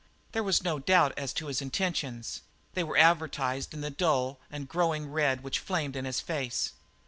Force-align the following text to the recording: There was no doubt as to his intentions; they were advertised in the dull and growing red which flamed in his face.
There 0.31 0.41
was 0.41 0.63
no 0.63 0.79
doubt 0.79 1.13
as 1.15 1.31
to 1.33 1.45
his 1.45 1.61
intentions; 1.61 2.41
they 2.73 2.83
were 2.83 2.97
advertised 2.97 3.71
in 3.71 3.81
the 3.81 3.91
dull 3.91 4.39
and 4.49 4.67
growing 4.67 5.11
red 5.11 5.43
which 5.43 5.59
flamed 5.59 5.95
in 5.95 6.05
his 6.05 6.19
face. 6.19 6.71